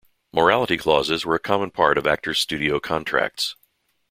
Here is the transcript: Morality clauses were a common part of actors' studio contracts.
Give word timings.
Morality 0.33 0.77
clauses 0.77 1.27
were 1.27 1.35
a 1.35 1.39
common 1.39 1.69
part 1.69 1.95
of 1.95 2.07
actors' 2.07 2.39
studio 2.39 2.79
contracts. 2.79 3.55